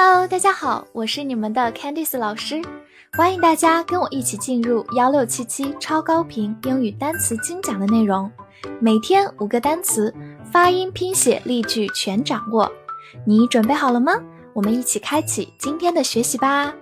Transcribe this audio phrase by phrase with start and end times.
[0.00, 2.62] Hello，大家好，我是你们的 Candice 老师，
[3.14, 8.30] 欢迎大家跟我一起进入幺六七七超高频英语单词精讲的内容，
[8.80, 10.14] 每天五个单词，
[10.52, 12.70] 发音、拼写、例句全掌握，
[13.26, 14.12] 你准备好了吗？
[14.52, 16.72] 我们一起开启今天的学习吧。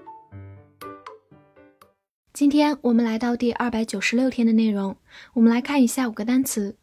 [2.35, 4.95] 今天我们来到第二百九十六天的内容，
[5.33, 6.77] 我们来看一下五个单词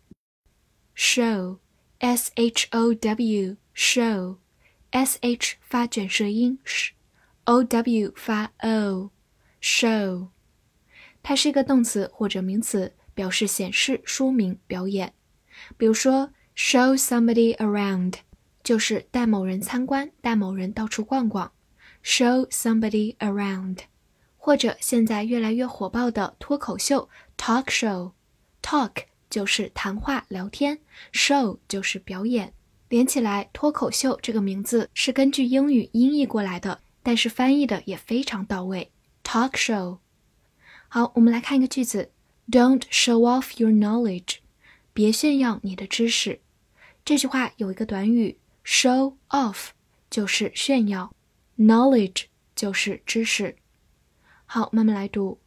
[0.95, 4.37] ：show，s h o w，show。
[4.93, 10.27] S h 发卷舌音，sh，o w 发 o，show，
[11.23, 15.11] 它是一个动词或者名词，表示显示、说明、表演。
[15.77, 18.13] 比如说，show somebody around
[18.63, 21.51] 就是带某人参观，带某人到处逛逛。
[22.03, 23.79] show somebody around，
[24.37, 30.77] 或者现在越来越火爆的脱口秀 talk show，talk 就是谈话聊天
[31.13, 32.53] ，show 就是表演。
[32.93, 38.91] 连起来，脱口秀这个名字是根据英语音译过来的，但是翻译的也非常到位。
[39.23, 39.97] Talk show。
[40.89, 42.11] 好，我们来看一个句子
[42.51, 44.35] ：Don't show off your knowledge，
[44.93, 46.39] 别炫耀你的知识。
[47.03, 49.69] 这句话有一个短语，show off
[50.11, 51.11] 就是炫耀
[51.57, 53.55] ，knowledge 就是知识。
[54.45, 55.39] 好，慢慢来读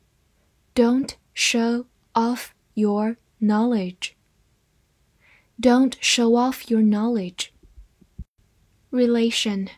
[0.75, 4.16] ：Don't show off your knowledge。
[5.60, 7.54] Don't show off your knowledge.
[8.92, 9.70] Relation,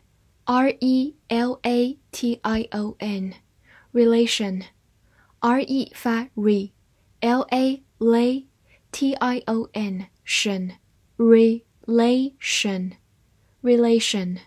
[0.46, 3.34] R E L A T I O N,
[3.94, 4.64] relation,
[5.40, 6.72] R E 发 re,
[7.22, 8.46] L A lay,
[8.92, 10.78] T I O N 神
[11.18, 12.94] relation,
[13.62, 14.40] relation，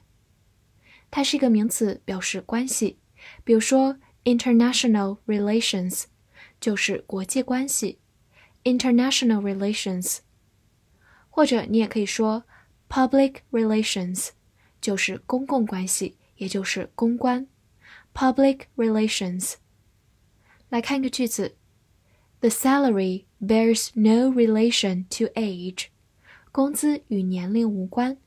[1.11, 2.99] 它是一个名词，表示关系。
[3.45, 6.05] 比如说，international relations
[6.61, 7.99] 就是国际关系，
[8.65, 10.19] international relations。
[11.32, 12.44] 或者你也可以说
[12.88, 14.30] public relations，
[14.80, 17.48] 就是公共关系，也就是公关。
[18.14, 19.56] public relations。
[20.70, 21.56] 来看一个句子
[22.42, 25.88] ：The salary bears no relation to age。
[26.52, 28.18] 工资与年龄无关。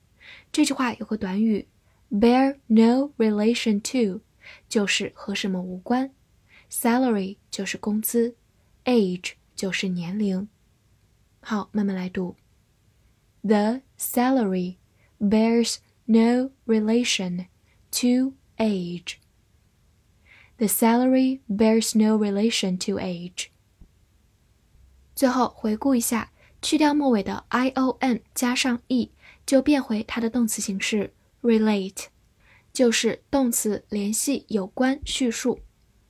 [0.51, 1.69] 这句话有个短语
[2.11, 4.23] bear no relation to，
[4.69, 6.11] 就是和什么无关。
[6.71, 8.35] salary 就是工资
[8.87, 10.49] ，age 就是年龄。
[11.41, 12.35] 好，慢慢来读。
[13.44, 14.78] The salary
[15.20, 17.48] bears no relation
[17.92, 19.20] to age.
[20.58, 23.48] The salary bears no relation to age.
[25.16, 26.32] 最后回顾一下，
[26.62, 29.12] 去掉末尾的 i o n 加上 e，
[29.46, 32.08] 就变回它的动词形式 relate，
[32.74, 35.60] 就是动词联系、有关、叙述。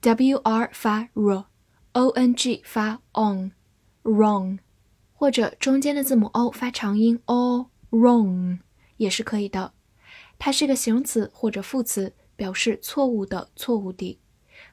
[0.00, 4.58] W r 发 r，o n g 发 on，wrong，
[5.12, 8.60] 或者中间的字母 o 发长音 o，wrong
[8.96, 9.74] 也是可以的。
[10.38, 14.18] 它是个形容词或者副词，表示错误的、错误的。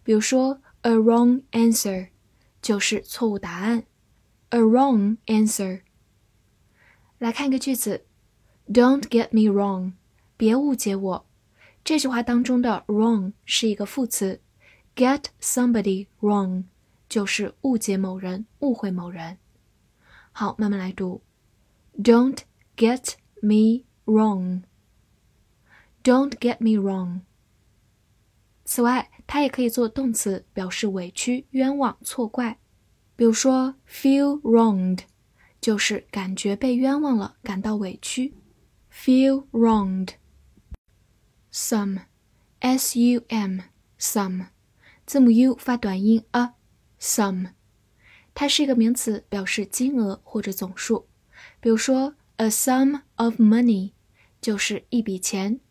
[0.06, 2.08] 比如说，a wrong answer
[2.62, 3.84] 就是错误答案
[4.52, 5.82] ，a wrong answer。
[7.18, 8.06] 来看一个句子
[8.68, 9.92] ，Don't get me wrong，
[10.38, 11.26] 别误解我。
[11.84, 14.40] 这句话当中的 wrong 是一个副词。
[14.97, 16.65] Get somebody wrong，
[17.09, 19.38] 就是误解某人、误会某人。
[20.33, 21.22] 好，慢慢来读。
[21.97, 22.38] Don't
[22.77, 24.62] get me wrong.
[26.03, 27.21] Don't get me wrong.
[28.65, 32.59] 此外，它也可以做动词，表示委屈、冤枉、错怪。
[33.16, 35.00] 比如说，feel wronged，
[35.60, 38.34] 就是感觉被冤枉了，感到委屈。
[38.91, 40.15] Feel wronged.
[41.53, 42.00] Some,
[42.60, 43.60] s-u-m,
[45.07, 47.51] 字母 u 发短音 a，sum，
[48.34, 51.07] 它是一个名词，表示金额或者总数。
[51.62, 53.94] 比如说，a sum of money
[54.41, 55.62] 就是一笔钱。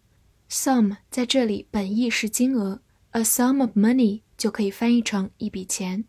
[0.48, 2.80] sum 在这里本意是金额
[3.10, 6.06] ，a sum of money 就可以翻译成一笔钱。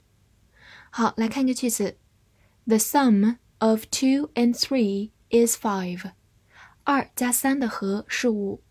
[0.89, 1.97] 好，来看一个句子
[2.65, 6.11] ：The sum of two and three is five。
[6.85, 8.63] 二加三的和是五。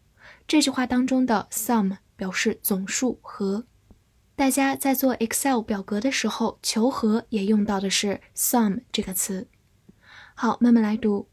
[0.48, 3.66] 这句话当中的 sum 表示总数和。
[4.35, 9.47] 大家在做 Excel 表格的时候，求和也用到的是 sum 这个词。
[10.33, 11.29] 好，慢慢来读。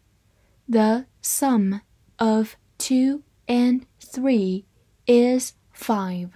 [0.71, 1.81] The sum
[2.17, 4.65] of two and three
[5.07, 6.31] is five.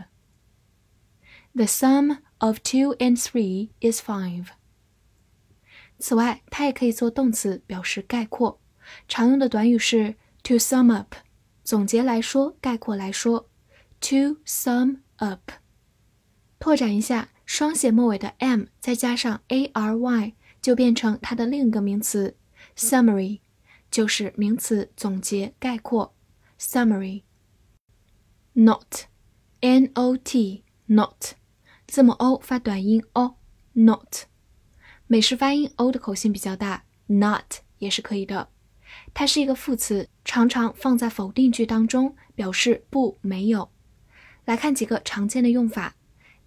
[1.55, 4.47] The sum of two and three is five.
[5.99, 8.59] 此外，它也可以做动词，表示概括。
[9.07, 11.15] 常用的短语是 to sum up，
[11.63, 13.51] 总结来说，概括来说。
[14.01, 15.53] To sum up。
[16.60, 22.36] 拓展一下，双写末尾的 m 再加上 a r y 就变成它的另一个名词
[22.76, 23.40] summary，
[23.92, 26.14] 就是名词总结、概括。
[26.60, 27.22] summary。
[28.54, 28.96] not，n-o-t，not，
[31.86, 34.26] 字母 o 发短音 o，not。
[35.06, 38.50] 美式发音 o 的口型比较大，not 也是可以的。
[39.14, 43.70] 它是一个副词，常常放在否定句当中，表示不、没有。
[44.46, 45.97] 来看几个常见的用法。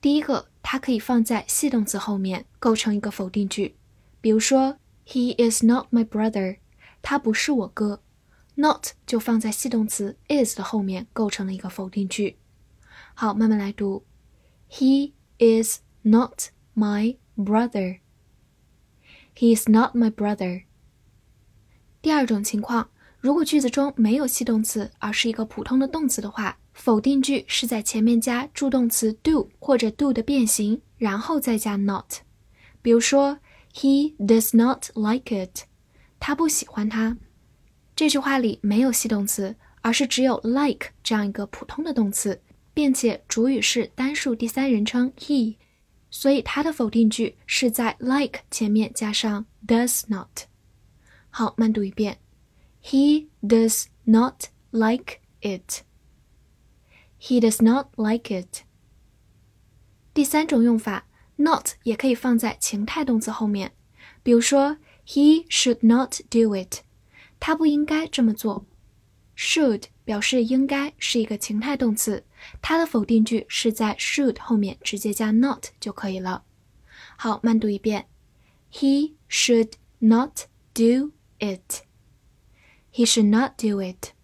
[0.01, 3.77] 第一个，它可以放在系动词后面，构成一个否定句。
[4.21, 6.59] 比如说，He is not my brother，
[7.03, 8.03] 他不是我哥。
[8.55, 12.39] not 就放在系动词 is 的后面，构成了一个否定句。
[13.15, 14.05] 好，慢慢来读。
[14.71, 18.01] He is not my brother.
[19.35, 20.65] He is not my brother.
[22.03, 32.21] 第二种情况，如果句子中没有系动词，而是一个普通的动词的话，否定句是在前面加助动词 do 或者 do 的变形，然后再加 not。
[32.81, 33.39] 比如说
[33.75, 35.65] ，He does not like it。
[36.19, 37.19] 他不喜欢它。
[37.95, 42.41] 这句话里没有系动词，而是只有 like 这样一个普通的动词，
[42.73, 45.57] 并且主语是单数第三人称 he，
[46.11, 50.47] 所以它的否定句是在 like 前面加上 does not。
[51.29, 52.17] 好，慢读一遍。
[52.82, 55.82] He does not like it.
[57.20, 58.64] He does not like it.
[60.14, 61.08] 第三种用法，
[61.38, 63.74] not 也可以放在情态动词后面，
[64.22, 66.84] 比如说，He should not do it.
[67.40, 68.66] 他不应该这么做。
[69.36, 72.24] Should 表示应该，是一个情态动词，
[72.62, 76.46] 它的否定句是在 should 后面直接加 not 就可以了。
[77.18, 78.08] 好，慢读一遍。
[78.72, 80.44] He should not
[80.74, 81.84] do it.
[82.93, 84.15] He should not do it.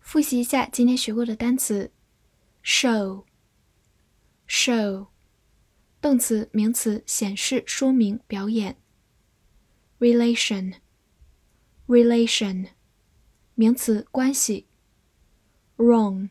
[0.00, 1.92] 复习一下今天学过的单词
[2.64, 3.18] ：show，show，
[6.00, 8.78] 动词、名词，显示、说明、表演
[9.98, 12.70] ；relation，relation，
[13.54, 14.66] 名词，关系
[15.76, 16.30] ；wrong，wrong，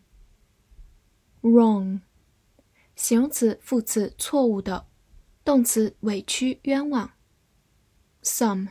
[2.96, 4.88] 形容词、副词，错误的；
[5.44, 7.12] 动词，委屈、冤枉
[8.24, 8.70] ；some,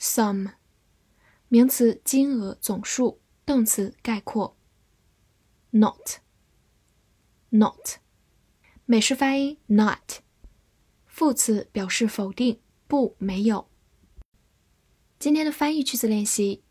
[0.00, 0.57] some。
[1.48, 4.56] 名词金额总数，动词概括。
[5.70, 6.20] not，not，
[8.84, 10.20] 美式发音 not，
[11.06, 13.68] 副词表示否定，不没有。
[15.18, 16.62] 今天的翻译句子练习，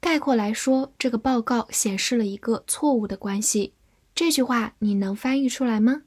[0.00, 3.74] 概括来说，这个报告显示了一个错误的关系。
[4.14, 6.02] 这句话你能翻译出来吗？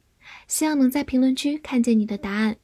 [0.47, 2.57] 希望能在评论区看见你的答案。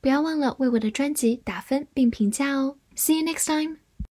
[0.00, 2.78] 不要忘了为我的专辑打分并评价哦。
[2.96, 3.83] See you next time.